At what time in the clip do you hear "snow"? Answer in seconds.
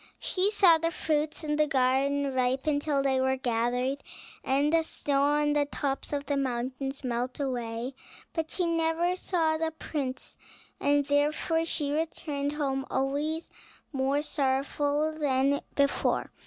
4.81-5.21